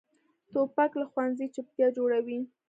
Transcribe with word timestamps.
توپک 0.53 0.91
له 0.99 1.05
ښوونځي 1.11 1.47
چپتیا 1.55 1.87
جوړوي. 1.97 2.39